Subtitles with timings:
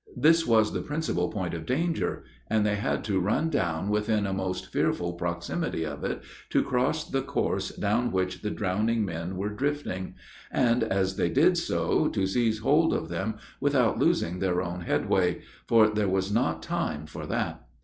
[0.17, 4.33] This was the principal point of danger, and they had to run down within a
[4.33, 9.51] most fearful proximity of it, to cross the course down which the drowning men were
[9.53, 10.15] drifting,
[10.49, 15.41] and, as they did so, to seize hold of them without losing their own headway;
[15.67, 17.61] for there was not time for that.